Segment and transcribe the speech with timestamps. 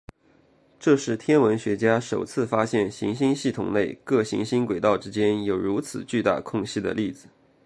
[0.79, 7.27] 这是天文学家首次发现行星系统内各行星轨道之间有如此巨大空隙的例子。